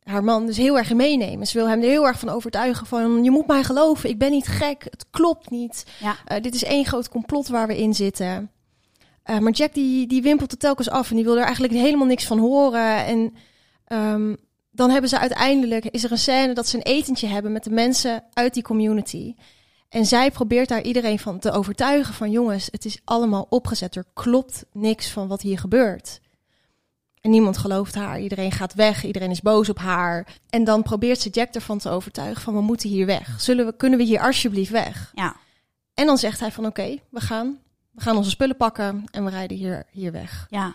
[0.03, 1.47] haar man, dus heel erg in meenemen.
[1.47, 3.23] Ze wil hem er heel erg van overtuigen van...
[3.23, 5.85] je moet mij geloven, ik ben niet gek, het klopt niet.
[5.99, 6.15] Ja.
[6.25, 8.51] Eh, dit is één groot complot waar we in zitten.
[9.23, 12.07] Eh, maar Jack die, die wimpelt er telkens af en die wil er eigenlijk helemaal
[12.07, 13.05] niks van horen.
[13.05, 13.33] En
[13.85, 14.35] ehm,
[14.71, 17.69] dan hebben ze uiteindelijk, is er een scène dat ze een etentje hebben met de
[17.69, 19.35] mensen uit die community.
[19.89, 23.95] En zij probeert daar iedereen van te overtuigen van jongens, het is allemaal opgezet.
[23.95, 26.19] Er klopt niks van wat hier gebeurt.
[27.21, 28.19] En niemand gelooft haar.
[28.19, 29.05] Iedereen gaat weg.
[29.05, 30.27] Iedereen is boos op haar.
[30.49, 33.41] En dan probeert ze Jack ervan te overtuigen van we moeten hier weg.
[33.41, 35.11] Zullen we, kunnen we hier alsjeblieft weg?
[35.15, 35.35] Ja.
[35.93, 37.59] En dan zegt hij van oké, we gaan.
[38.01, 40.47] We gaan onze spullen pakken en we rijden hier, hier weg.
[40.49, 40.73] Ja.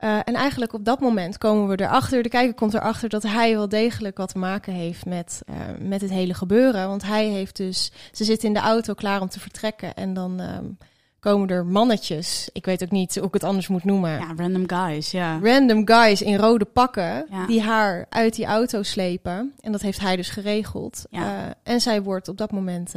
[0.00, 3.54] Uh, en eigenlijk op dat moment komen we erachter, de kijker komt erachter dat hij
[3.54, 6.88] wel degelijk wat te maken heeft met, uh, met het hele gebeuren.
[6.88, 10.40] Want hij heeft dus, ze zitten in de auto klaar om te vertrekken en dan
[10.40, 10.78] um,
[11.20, 12.48] komen er mannetjes.
[12.52, 14.10] Ik weet ook niet hoe ik het anders moet noemen.
[14.10, 15.38] Ja, random guys, ja.
[15.42, 17.46] Random guys in rode pakken ja.
[17.46, 19.54] die haar uit die auto slepen.
[19.60, 21.04] En dat heeft hij dus geregeld.
[21.10, 21.20] Ja.
[21.20, 22.94] Uh, en zij wordt op dat moment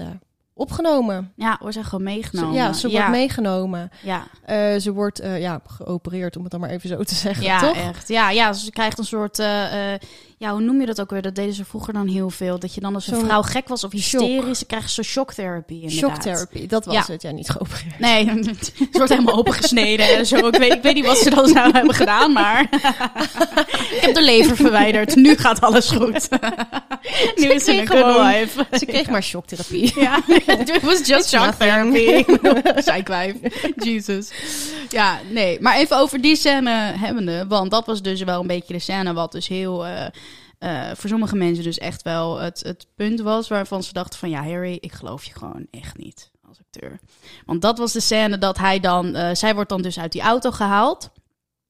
[0.61, 1.31] opgenomen.
[1.35, 2.53] Ja, wordt ze gewoon meegenomen.
[2.53, 3.91] Ze, ja, ze wordt meegenomen.
[4.01, 4.23] Ja.
[4.49, 7.59] Uh, ze wordt uh, ja, geopereerd, om het dan maar even zo te zeggen, ja,
[7.59, 7.75] toch?
[7.75, 8.07] echt.
[8.07, 9.39] Ja, ja, ze krijgt een soort...
[9.39, 9.93] Uh,
[10.41, 11.21] ja, hoe noem je dat ook weer?
[11.21, 12.59] Dat deden ze vroeger dan heel veel.
[12.59, 14.29] Dat je dan als een vrouw gek was of hysterisch...
[14.35, 14.43] shock.
[14.45, 16.09] dan krijg je zo'n shocktherapie inderdaad.
[16.11, 17.03] Shocktherapie, dat was Ja.
[17.13, 17.21] het.
[17.21, 17.99] Ja, niet geopereerd.
[17.99, 20.47] Nee, het wordt helemaal opengesneden en zo.
[20.47, 22.61] Ik weet, ik weet niet wat ze dan zouden hebben gedaan, maar...
[23.95, 25.15] ik heb de lever verwijderd.
[25.15, 26.29] Nu gaat alles goed.
[27.41, 28.65] nu is ze een gewoon- wife.
[28.77, 29.91] Ze kreeg maar shocktherapie.
[29.99, 31.93] Ja, it was just shock nothing.
[31.93, 32.81] therapy.
[32.81, 33.35] Zijkwijf.
[33.75, 34.29] Jesus.
[34.89, 35.57] Ja, nee.
[35.61, 37.45] Maar even over die scène hebbende.
[37.47, 39.85] Want dat was dus wel een beetje de scène wat dus heel...
[39.85, 40.05] eh,
[40.61, 44.29] eh, voor sommige mensen dus echt wel het, het punt was waarvan ze dachten van...
[44.29, 46.99] Ja, Harry, ik geloof je gewoon echt niet als acteur.
[47.45, 49.15] Want dat was de scène dat hij dan...
[49.15, 51.09] eh, zij wordt dan dus uit die auto gehaald.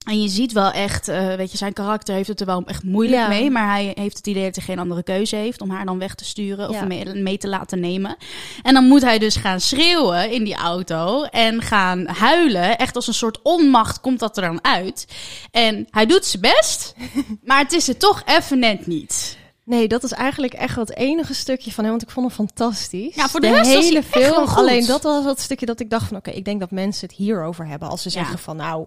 [0.02, 2.84] En je ziet wel echt, eh, weet je, zijn karakter heeft het er wel echt
[2.84, 3.28] moeilijk Ja.
[3.28, 3.50] mee.
[3.50, 6.16] Maar hij heeft het idee dat hij geen andere keuze heeft om haar dan weg
[6.16, 6.86] te sturen of Ja.
[6.86, 8.16] mee, mee te laten nemen.
[8.62, 12.78] En dan moet hij dus gaan schreeuwen in die auto en gaan huilen.
[12.78, 15.08] Echt als een soort onmacht komt dat er dan uit.
[15.52, 16.94] En hij doet zijn best,
[17.44, 19.38] maar het is er toch even net niet.
[19.66, 23.16] Nee, dat is eigenlijk echt het enige stukje van hem, want ik vond hem fantastisch.
[23.16, 24.48] Ja, voor de rest was hij hele film.
[24.48, 24.58] goed.
[24.58, 27.18] Alleen dat was het stukje dat ik dacht van, oké, ik denk dat mensen het
[27.18, 27.90] hierover hebben.
[27.90, 28.16] Als ze Ja.
[28.20, 28.86] zeggen van, nou,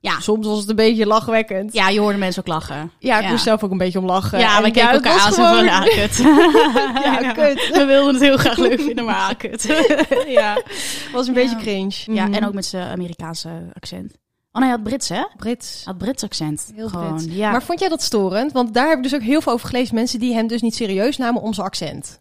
[0.00, 1.72] Ja, soms was het een beetje lachwekkend.
[1.72, 2.90] ja je hoorde mensen ook lachen.
[2.98, 4.38] Ja, ik moest zelf ook een beetje om lachen.
[4.38, 6.16] Ja, we keken elkaar aan zo van, gewoon- ja, kut.
[7.04, 7.68] Ja, kut.
[7.72, 9.62] We wilden het heel graag leuk vinden, maar ja, kut.
[10.38, 10.62] ja.
[11.12, 11.40] was een Ja.
[11.40, 11.94] beetje cringe.
[12.14, 12.34] ja, Mhm.
[12.34, 14.12] en ook met zijn Amerikaanse accent.
[14.52, 15.22] Oh nee, hij had Brits, hè?
[15.36, 15.82] Brits.
[15.84, 16.70] had Brits accent.
[16.74, 17.34] Heel Gewoon, Brits.
[17.34, 17.50] Ja.
[17.50, 18.52] Maar vond jij dat storend?
[18.52, 19.94] Want daar heb ik dus ook heel veel over gelezen.
[19.94, 22.20] Mensen die hem dus niet serieus namen om zijn accent.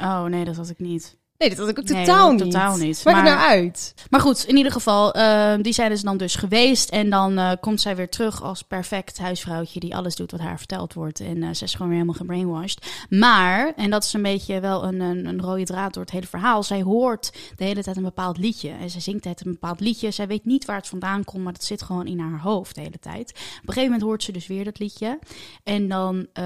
[0.00, 1.16] Oh nee, dat had ik niet.
[1.38, 2.38] Nee, dat had ik ook Nee, totaal, niet.
[2.40, 3.04] totaal niet.
[3.04, 3.94] Maakt het Maar- nou uit?
[4.10, 6.88] Maar goed, in ieder geval, eh, die zijn dus dan dus geweest.
[6.90, 10.58] En dan eh, komt zij weer terug als perfect huisvrouwtje die alles doet wat haar
[10.58, 11.20] verteld wordt.
[11.20, 12.86] En eh, ze is gewoon weer helemaal gebrainwashed.
[13.08, 16.26] Maar, en dat is een beetje wel een, een, een rode draad door het hele
[16.26, 16.62] verhaal.
[16.62, 18.70] Zij hoort de hele tijd een bepaald liedje.
[18.70, 20.10] En zij zingt het een bepaald liedje.
[20.10, 22.80] Zij weet niet waar het vandaan komt, maar dat zit gewoon in haar hoofd de
[22.80, 23.30] hele tijd.
[23.30, 25.18] Op een gegeven moment hoort ze dus weer dat liedje.
[25.64, 26.44] En dan, eh,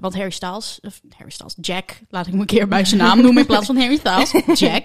[0.00, 3.20] want Harry Styles, of Harry Styles, Jack, laat ik hem een keer bij zijn naam
[3.22, 4.20] noemen in plaats van Harry Styles,
[4.54, 4.84] Jack,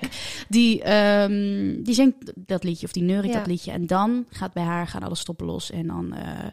[0.50, 3.38] die, ehm, die zingt dat liedje of die neuriet Ja.
[3.38, 3.71] dat liedje.
[3.71, 6.50] En dan gaat bij haar, gaan alle stoppen los en dan, eh,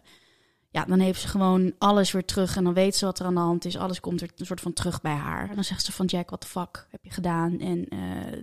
[0.71, 3.35] ja, dan heeft ze gewoon alles weer terug en dan weet ze wat er aan
[3.35, 3.77] de hand is.
[3.77, 5.49] Alles komt er een soort van terug bij haar.
[5.49, 7.59] En dan zegt ze van Jack, what the fuck heb je gedaan?
[7.61, 8.39] En eh,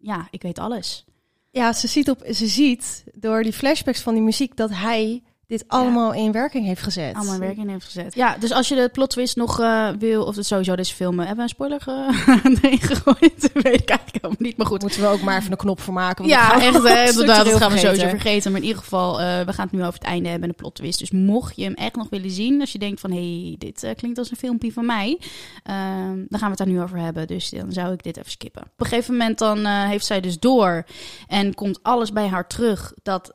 [0.00, 1.04] ja, ik weet alles.
[1.50, 5.64] Ja, ze ziet, op, ze ziet door die flashbacks van die muziek dat hij dit
[5.68, 7.14] allemaal in werking heeft gezet.
[7.14, 8.14] Allemaal in werking heeft gezet.
[8.14, 11.18] Ja, dus als je de plot twist nog eh, wil, of het sowieso deze film,
[11.18, 12.30] hebben we een spoiler ge-
[12.62, 13.50] erin gegooid?
[13.52, 14.80] weet ik eigenlijk helemaal niet, maar goed.
[14.80, 16.16] Moeten we ook maar even een knop voor maken.
[16.28, 18.50] want Ja, echt, we hè, inderdaad, dat gaan we sowieso vergeten.
[18.52, 20.60] Maar in ieder geval, eh, we gaan het nu over het einde hebben en de
[20.60, 20.98] plot twist.
[20.98, 23.82] Dus mocht je hem echt nog willen zien, als je denkt van, hé, hey, dit
[23.82, 25.18] eh, klinkt als een filmpje van mij,
[25.62, 27.26] ehm, dan gaan we het daar nu over hebben.
[27.26, 28.62] Dus dan zou ik dit even skippen.
[28.62, 30.84] Op een gegeven moment dan eh, heeft zij dus door
[31.26, 33.32] en komt alles bij haar terug dat...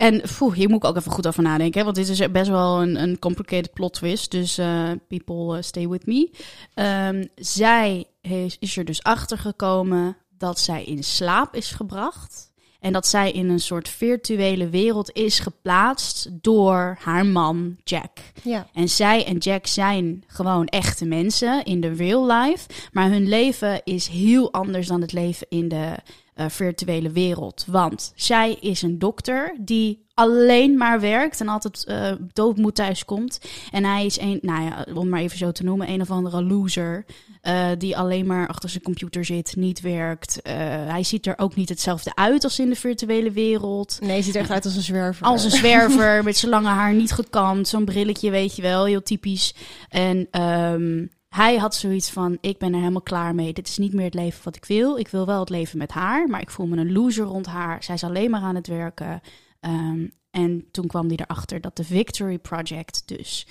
[0.00, 2.50] En poeh, hier moet ik ook even goed over nadenken, hè, want dit is best
[2.50, 4.30] wel een, een complicated plot twist.
[4.30, 6.30] Dus eh, people eh, stay with me.
[6.74, 12.52] Ehm, zij heeft, is er dus achter gekomen dat zij in slaap is gebracht.
[12.80, 18.18] En dat zij in een soort virtuele wereld is geplaatst door haar man Jack.
[18.42, 18.66] Ja.
[18.72, 22.68] En zij en Jack zijn gewoon echte mensen in de real life.
[22.92, 25.94] Maar hun leven is heel anders dan het leven in de
[26.34, 27.64] eh, virtuele wereld.
[27.68, 33.40] Want zij is een dokter die alleen maar werkt en altijd eh doodmoed thuis komt.
[33.70, 36.42] En hij is een, nou ja, om maar even zo te noemen, een of andere
[36.42, 37.04] loser.
[37.40, 40.40] eh, die alleen maar achter zijn computer zit, niet werkt.
[40.42, 43.98] Hij ziet er ook niet hetzelfde uit als in de virtuele wereld.
[44.00, 45.26] Nee, hij ziet er echt uit als een zwerver.
[45.26, 47.68] Als een zwerver met zijn lange haar niet gekamd.
[47.68, 49.54] Zo'n brilletje, weet je wel, heel typisch.
[49.88, 53.52] En ehm, hij had zoiets van: ik ben er helemaal klaar mee.
[53.52, 54.98] Dit is niet meer het leven wat ik wil.
[54.98, 57.82] Ik wil wel het leven met haar, maar ik voel me een loser rond haar.
[57.82, 59.20] Zij is alleen maar aan het werken.
[59.60, 63.46] Ehm, en toen kwam hij erachter dat de Victory Project dus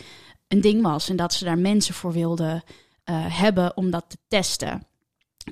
[0.48, 2.64] een ding was en dat ze daar mensen voor wilden
[3.04, 4.88] eh, hebben om dat te testen.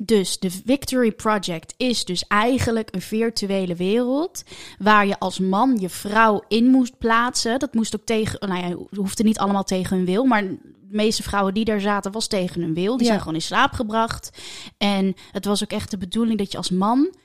[0.01, 4.43] Dus de Victory Project is dus eigenlijk een virtuele wereld
[4.79, 7.59] waar je als man je vrouw in moest plaatsen.
[7.59, 10.57] Dat moest ook tegen, nou ja, hoefde niet allemaal tegen hun wil, maar de
[10.89, 12.91] meeste vrouwen die daar zaten was tegen hun wil.
[12.91, 13.07] Die Ja.
[13.07, 14.29] zijn gewoon in slaap gebracht.
[14.77, 17.15] En het was ook echt de bedoeling dat je als man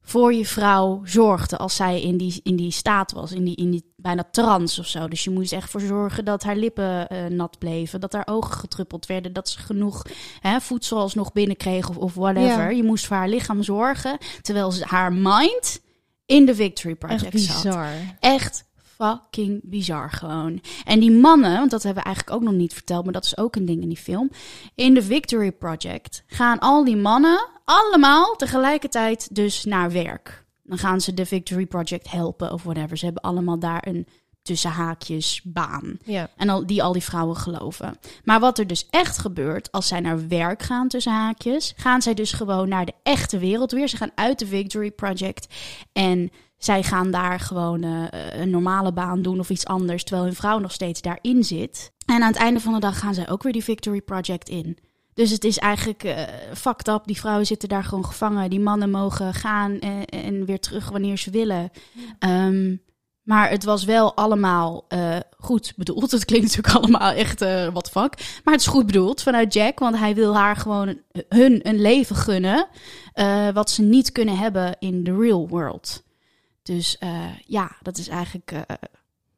[0.00, 3.70] voor je vrouw zorgde als zij in die, in die staat was, in die, in
[3.70, 5.08] die bijna trance of zo.
[5.08, 8.58] Dus je moest echt voor zorgen dat haar lippen eh, nat bleven, dat haar ogen
[8.58, 10.02] getruppeld werden, dat ze genoeg
[10.40, 12.62] hè, voedsel alsnog binnenkreeg of, of whatever.
[12.62, 12.68] Ja.
[12.68, 15.80] Je moest voor haar lichaam zorgen, terwijl ze haar mind
[16.26, 17.62] in de Victory Echt Project zat.
[17.62, 17.88] bizar.
[18.20, 18.64] Echt
[18.96, 20.60] fucking bizar gewoon.
[20.84, 23.36] En die mannen, want dat hebben we eigenlijk ook nog niet verteld, maar dat is
[23.36, 24.30] ook een ding in die film.
[24.74, 30.45] In de Victory Project gaan al die mannen allemaal tegelijkertijd dus naar werk.
[30.66, 32.96] Dan gaan ze de Victory Project helpen of whatever.
[32.96, 34.06] Ze hebben allemaal daar een
[34.46, 35.98] tussen haakjes baan.
[36.04, 36.30] Ja.
[36.36, 37.98] En al, die al die vrouwen geloven.
[38.24, 42.14] Maar wat er dus echt gebeurt, als zij naar werk gaan tussen haakjes, gaan zij
[42.14, 43.88] dus gewoon naar de echte wereld weer.
[43.88, 45.54] Ze gaan uit de Victory Project
[45.92, 50.36] en zij gaan daar gewoon eh, een normale baan doen of iets anders, terwijl hun
[50.36, 51.92] vrouw nog steeds daarin zit.
[52.06, 54.78] En aan het einde van de dag gaan zij ook weer die Victory Project in.
[55.16, 56.22] Dus het is eigenlijk eh
[56.54, 57.02] fucked up.
[57.06, 58.50] Die vrouwen zitten daar gewoon gevangen.
[58.50, 61.70] Die mannen mogen gaan en, en weer terug wanneer ze willen.
[62.18, 62.76] Ehm,
[63.22, 66.10] maar het was wel allemaal eh, goed bedoeld.
[66.16, 68.40] Het klinkt natuurlijk allemaal echt eh wat fuck.
[68.44, 69.78] Maar het is goed bedoeld vanuit Jack.
[69.78, 70.98] Want hij wil haar gewoon
[71.28, 72.66] hun een leven gunnen.
[73.12, 76.02] eh, wat ze niet kunnen hebben in de real world.
[76.62, 78.50] Dus eh, ja, dat is eigenlijk.
[78.52, 78.60] eh,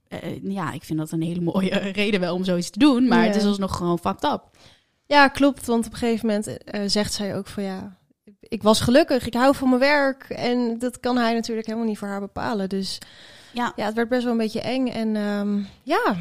[0.08, 3.08] eh, ja, ik vind dat een hele mooie reden wel om zoiets te doen.
[3.08, 4.42] Maar het is alsnog gewoon fucked up.
[5.08, 5.66] Ja, klopt.
[5.66, 7.96] Want op een gegeven moment eh, zegt zij ook van ja,
[8.40, 10.30] ik was gelukkig, ik hou van mijn werk.
[10.30, 12.68] En dat kan hij natuurlijk helemaal niet voor haar bepalen.
[12.68, 12.98] Dus
[13.52, 13.72] Ja.
[13.76, 14.88] ja, het werd best wel een beetje eng.
[14.88, 16.16] En ehm, ja,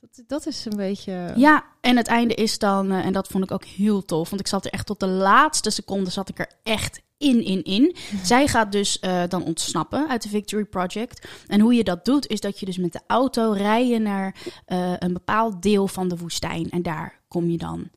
[0.00, 1.32] dat, dat is een beetje...
[1.36, 4.40] Ja, en het einde is dan, eh, en dat vond ik ook heel tof, want
[4.40, 7.96] ik zat er echt tot de laatste seconde zat ik er echt in, in, in.
[8.32, 11.28] Zij gaat dus eh, dan ontsnappen uit de Victory Project.
[11.46, 14.92] En hoe je dat doet, is dat je dus met de auto rijden naar eh,
[14.98, 16.70] een bepaald deel van de woestijn.
[16.70, 17.90] En daar kom je dan,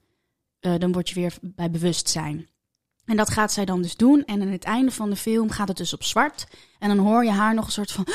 [0.65, 2.47] eh, dan word je weer bij bewustzijn.
[3.05, 4.23] En dat gaat zij dan dus doen.
[4.25, 6.45] En aan het einde van de film gaat het dus op zwart.
[6.79, 8.07] En dan hoor je haar nog een soort van...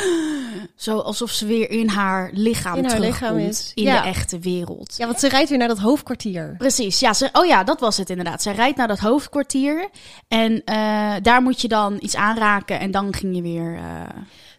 [0.77, 3.21] Zo alsof ze weer in haar lichaam In haar terugkomt.
[3.33, 3.73] lichaam is.
[3.75, 4.03] In Ja.
[4.03, 4.95] de echte wereld.
[4.97, 6.55] Ja, want ze rijdt weer naar dat hoofdkwartier.
[6.59, 7.13] Precies, ja.
[7.13, 8.43] Ze, oh ja, dat was het inderdaad.
[8.43, 9.89] Zij rijdt naar dat hoofdkwartier.
[10.29, 12.81] En eh, daar moet je dan iets aanraken.
[12.81, 13.77] En dan ging je weer...
[13.77, 13.83] eh,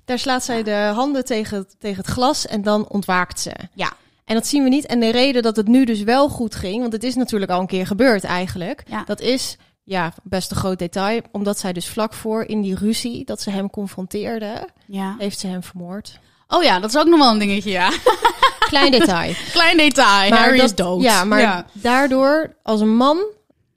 [0.05, 3.51] Daar slaat zij de handen tegen, tegen het glas en dan ontwaakt ze.
[3.73, 3.91] Ja.
[4.25, 4.85] En dat zien we niet.
[4.85, 7.59] En de reden dat het nu dus wel goed ging, want het is natuurlijk al
[7.59, 8.83] een keer gebeurd eigenlijk.
[8.87, 9.03] Ja.
[9.03, 11.21] Dat is, ja, best een groot detail.
[11.31, 15.15] Omdat zij dus vlak voor in die ruzie dat ze hem confronteerde, ja.
[15.17, 16.19] heeft ze hem vermoord.
[16.47, 17.91] Oh ja, dat is ook nog wel een dingetje, ja.
[18.69, 19.33] Klein detail.
[19.51, 20.31] Klein detail.
[20.33, 21.01] Harry dat, is dood.
[21.01, 23.17] Ja, maar daardoor, als een man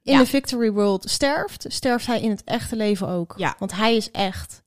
[0.02, 0.18] in Ja.
[0.18, 3.34] de Victory World sterft, sterft hij in het echte leven ook.
[3.36, 3.54] Ja.
[3.58, 4.62] Want hij is echt.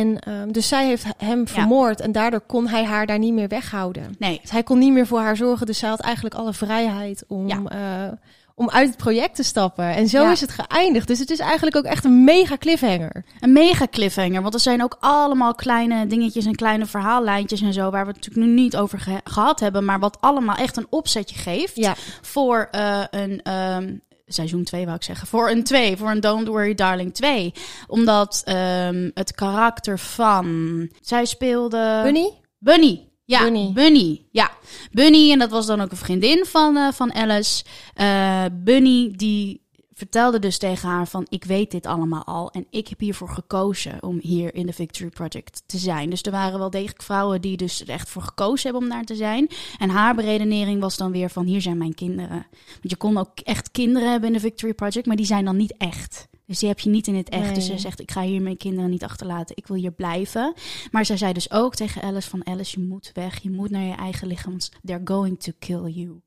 [0.00, 3.48] En ehm, dus zij heeft hem vermoord en daardoor kon hij haar daar niet meer
[3.48, 4.14] weghouden.
[4.18, 7.24] Nee, Dus hij kon niet meer voor haar zorgen, dus zij had eigenlijk alle vrijheid
[7.28, 7.60] om, Ja.
[7.68, 8.12] eh,
[8.54, 9.84] om uit het project te stappen.
[9.84, 10.30] En zo Ja.
[10.30, 11.06] is het geëindigd.
[11.08, 13.24] Dus het is eigenlijk ook echt een mega cliffhanger.
[13.40, 14.42] een mega cliffhanger.
[14.42, 17.90] Want er zijn ook allemaal kleine dingetjes en kleine verhaallijntjes en zo...
[17.90, 19.84] waar we het natuurlijk nu niet over ge- gehad hebben...
[19.84, 21.76] maar wat allemaal echt een opzetje geeft...
[21.76, 23.92] Ja, voor eh, een ehm,
[24.26, 25.26] seizoen 2 wou ik zeggen.
[25.26, 27.52] Voor een 2, voor een Don't Worry Darling 2.
[27.86, 30.88] Omdat ehm, het karakter van...
[31.00, 32.00] Zij speelde...
[32.02, 32.30] Bunny?
[32.58, 33.08] Bunny.
[33.24, 33.72] Ja, Bunny.
[33.72, 34.26] Bunny.
[34.30, 34.50] Ja,
[34.90, 35.32] Bunny.
[35.32, 37.64] En dat was dan ook een vriendin van, eh, van Alice.
[37.94, 39.63] Eh, Bunny die
[39.94, 41.26] vertelde dus tegen haar van...
[41.28, 44.02] ik weet dit allemaal al en ik heb hiervoor gekozen...
[44.02, 46.10] om hier in de Victory Project te zijn.
[46.10, 49.04] Dus er waren wel degelijk vrouwen die dus er echt voor gekozen hebben om daar
[49.04, 49.48] te zijn.
[49.78, 51.46] En haar beredenering was dan weer van...
[51.46, 52.46] hier zijn mijn kinderen.
[52.68, 55.06] Want je kon ook echt kinderen hebben in de Victory Project...
[55.06, 56.28] maar die zijn dan niet echt.
[56.46, 57.54] Dus die heb je niet in het echt.
[57.54, 59.56] Dus ze zegt, ik ga hier mijn kinderen niet achterlaten.
[59.56, 60.54] Ik wil hier blijven.
[60.90, 62.46] Maar zij zei dus ook tegen Alice van...
[62.46, 63.42] Alice, je moet weg.
[63.42, 64.50] Je moet naar je eigen lichaam.
[64.50, 66.20] Want they're going to kill you.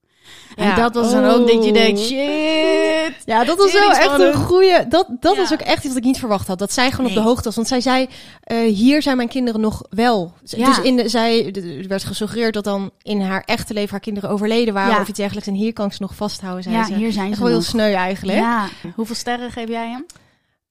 [0.55, 0.75] En Ja.
[0.75, 1.73] dat was dan ook dat je Oh.
[1.75, 1.99] denkt...
[1.99, 3.23] Shit.
[3.25, 4.85] Ja, dat was wel echt een goede.
[4.89, 5.41] Dat, dat Ja.
[5.41, 6.59] is ook echt iets wat ik niet verwacht had.
[6.59, 7.55] Dat zij gewoon op de hoogte was.
[7.55, 8.07] Want zij zei:
[8.43, 10.33] eh, Hier zijn mijn kinderen nog wel.
[10.43, 10.65] Ja.
[10.67, 14.29] Dus in de, zij, er werd gesuggereerd dat dan in haar echte leven haar kinderen
[14.29, 15.01] overleden waren.
[15.01, 15.47] Of iets dergelijks.
[15.49, 16.63] En hier kan ik ze nog vasthouden.
[16.63, 16.93] Zei Ja, ze.
[16.93, 18.37] hier zijn Echt ze wel heel sneu eigenlijk.
[18.37, 18.67] Ja.
[18.95, 20.05] Hoeveel sterren geef jij hem?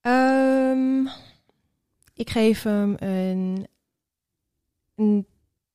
[0.01, 1.13] Ehm,
[2.15, 3.67] ik geef hem een,
[4.97, 5.27] een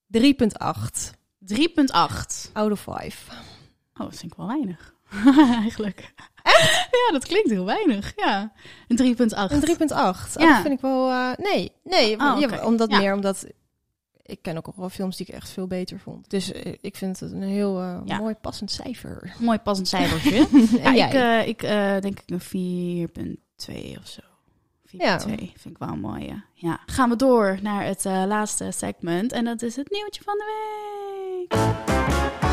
[0.08, 2.50] 3,8 3,8.
[2.54, 3.28] out of 5.
[4.04, 4.96] Oh, dat vind ik wel weinig.
[5.62, 6.14] Eigenlijk.
[6.92, 8.14] Ja, dat klinkt heel weinig.
[8.16, 8.52] Ja.
[8.88, 9.52] Een 3,8.
[9.52, 9.92] Een 3,8.
[9.92, 10.54] Oh, Ja.
[10.54, 11.10] Dat vind ik wel...
[11.10, 12.14] eh, nee, nee.
[12.20, 12.66] Oh, ja, oké.
[12.66, 12.98] omdat Ja.
[12.98, 13.46] meer omdat...
[14.22, 16.30] Ik ken ook al wel films die ik echt veel beter vond.
[16.30, 18.18] Dus eh, ik vind het een heel eh, Ja.
[18.18, 19.34] mooi passend cijfer.
[19.40, 20.48] Mooi passend cijfertje.
[20.84, 21.48] ja, jij?
[21.48, 23.08] ik, ik denk ik een
[23.68, 24.22] 4,2 of zo.
[24.88, 25.20] 4,2 Ja.
[25.20, 26.26] vind ik wel mooi.
[26.26, 26.44] Ja.
[26.54, 26.80] ja.
[26.86, 29.32] Gaan we door naar het laatste segment.
[29.32, 30.46] En dat is het nieuwtje van de
[31.50, 32.51] week.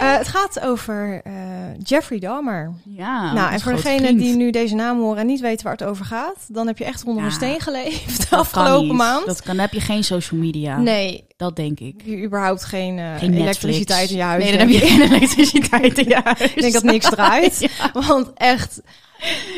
[0.00, 1.32] Eh, het gaat over eh,
[1.82, 2.72] Jeffrey Dahmer.
[2.84, 4.18] Ja, nou, en voor degenen vriend.
[4.20, 6.84] die nu deze naam horen en niet weten waar het over gaat, dan heb je
[6.84, 7.28] echt onder Ja.
[7.28, 9.26] een steen geleefd de afgelopen maand.
[9.26, 10.78] Dat kan, dan heb je geen social media.
[10.78, 12.02] Nee, Dat denk ik.
[12.04, 14.42] je überhaupt geen, eh, Geen elektriciteit in je huis.
[14.44, 16.40] Nee, dan heb je geen elektriciteit in je huis.
[16.54, 17.58] Ik denk dat niks draait.
[17.92, 18.00] Ja.
[18.06, 18.80] Want echt,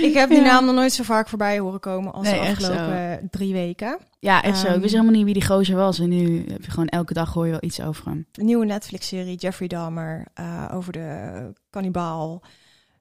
[0.02, 3.28] ik heb die naam nog nooit zo vaak voorbij horen komen als Nee, de afgelopen
[3.30, 3.98] drie weken.
[4.22, 4.66] Ja, echt zo.
[4.66, 5.98] Ik Ehm, wist helemaal niet wie die gozer was.
[5.98, 8.26] En nu heb je gewoon elke dag hoor je wel iets over hem.
[8.32, 12.42] Een nieuwe Netflix-serie, Jeffrey Dahmer, eh, over de kannibaal,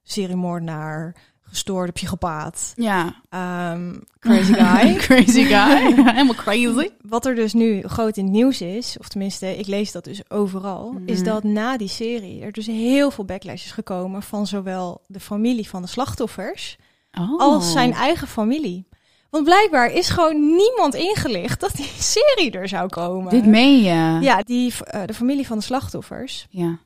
[0.02, 3.14] seriemoordenaar, gestoorde psychopaat, Ja.
[3.28, 4.94] ehm, crazy guy.
[4.94, 5.92] crazy guy.
[6.14, 6.88] Helemaal crazy.
[7.00, 10.30] Wat er dus nu groot in het nieuws is, of tenminste, ik lees dat dus
[10.30, 11.24] overal, is Mhm.
[11.28, 15.68] dat na die serie er dus heel veel backlash is gekomen van zowel de familie
[15.68, 16.76] van de slachtoffers
[17.18, 17.40] Oh.
[17.40, 18.86] als zijn eigen familie.
[19.32, 23.30] Want blijkbaar is gewoon niemand ingelicht dat die serie er zou komen.
[23.30, 24.18] Dit meen je?
[24.20, 26.78] Ja, die, eh, de familie van de slachtoffers, Ja.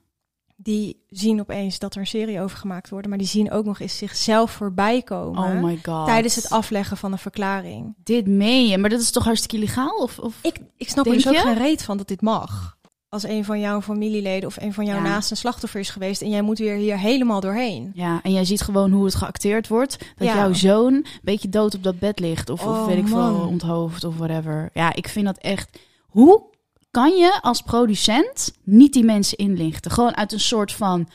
[0.57, 3.81] die zien opeens dat er een serie over gemaakt wordt, maar die zien ook nog
[3.81, 6.07] eens zichzelf voorbij komen Oh my god.
[6.07, 7.95] tijdens het afleggen van een verklaring.
[8.05, 8.79] Dit meen je?
[8.79, 9.97] Maar dat is toch hartstikke illegaal?
[9.97, 10.35] Of, of...
[10.43, 12.76] Ik, ik snap er dus ook geen reet van dat dit mag.
[13.17, 15.03] Als een van jouw familieleden of een van jouw Ja.
[15.03, 17.91] naasten slachtoffer is geweest en jij moet weer hier helemaal doorheen.
[17.95, 19.99] Ja, en jij ziet gewoon hoe het geacteerd wordt.
[20.17, 20.35] Dat Ja.
[20.35, 22.51] jouw zoon een beetje dood op dat bed ligt.
[22.51, 23.47] Of, of Oh, weet ik veel, man.
[23.49, 24.71] onthoofd of whatever.
[24.75, 25.79] Ja, ik vind dat echt...
[26.07, 26.43] Hoe
[26.91, 29.91] kan je als producent niet die mensen inlichten?
[29.91, 31.09] Gewoon uit een soort van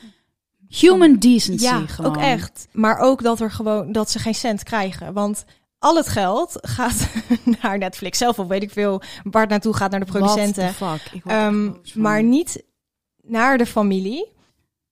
[0.68, 1.64] human decency.
[1.64, 2.10] Ja, gewoon.
[2.16, 2.68] ook echt.
[2.72, 5.44] Maar ook dat er gewoon dat ze geen cent krijgen, want
[5.82, 7.08] al het geld gaat
[7.62, 10.74] naar Netflix zelf of weet ik veel waar het naartoe gaat naar de producenten.
[10.78, 11.14] What the fuck?
[11.14, 12.64] Ik word Ehm, maar niet
[13.22, 14.30] naar de familie.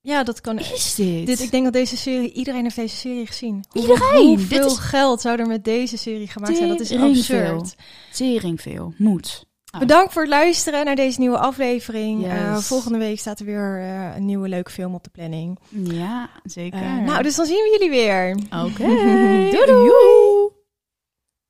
[0.01, 0.59] Ja, dat kan.
[0.59, 1.27] is dit?
[1.27, 3.65] Dit, ik denk dat deze serie, iedereen heeft deze serie gezien.
[3.73, 4.27] Iedereen!
[4.27, 6.69] Hoeveel Dit is geld zou er met deze serie gemaakt zijn?
[6.69, 7.75] Dat is absurd.
[8.13, 8.95] tering veel.
[8.97, 9.49] Moet.
[9.75, 9.81] Oh.
[9.81, 12.23] Bedankt voor het luisteren naar deze nieuwe aflevering.
[12.23, 12.33] Yes.
[12.33, 15.59] Eh, volgende week staat er weer eh, een nieuwe leuke film op de planning.
[15.69, 16.81] Ja, zeker.
[16.81, 18.37] Eh, nou, dus dan zien we jullie weer.
[18.65, 18.87] Oké.
[19.57, 20.59] Doei doei!